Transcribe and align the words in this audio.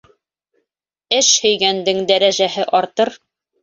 Эш 1.19 1.31
һөйгәндең 1.45 2.03
дәрәжәһе 2.11 2.69
артыр 2.83 3.19